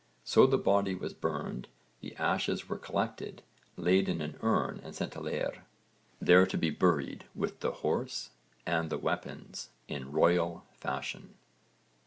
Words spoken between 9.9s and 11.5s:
royal fashion.